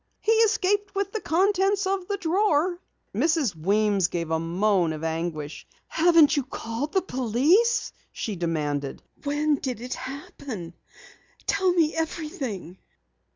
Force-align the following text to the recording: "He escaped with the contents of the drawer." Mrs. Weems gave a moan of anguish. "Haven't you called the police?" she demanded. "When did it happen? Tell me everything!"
"He 0.19 0.31
escaped 0.31 0.95
with 0.95 1.11
the 1.11 1.21
contents 1.21 1.85
of 1.85 2.07
the 2.07 2.17
drawer." 2.17 2.79
Mrs. 3.13 3.55
Weems 3.55 4.07
gave 4.07 4.31
a 4.31 4.39
moan 4.39 4.93
of 4.93 5.03
anguish. 5.03 5.67
"Haven't 5.87 6.35
you 6.35 6.41
called 6.41 6.91
the 6.91 7.03
police?" 7.03 7.91
she 8.11 8.35
demanded. 8.35 9.03
"When 9.25 9.57
did 9.57 9.79
it 9.79 9.93
happen? 9.93 10.73
Tell 11.45 11.71
me 11.71 11.93
everything!" 11.93 12.79